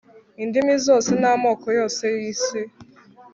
indimi 0.43 0.73
zose 0.85 1.09
n'amoko 1.21 1.65
yose 1.77 2.03
yisi 2.21 2.61